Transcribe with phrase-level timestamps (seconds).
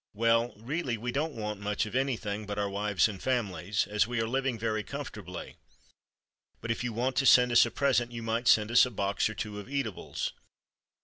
[0.15, 4.19] Well, really, we don't want much of anything but our wives and families, as we
[4.19, 5.57] are living very comfortably;
[6.59, 9.29] but if you want to send us a present you might send us a box
[9.29, 10.33] or two of eatables.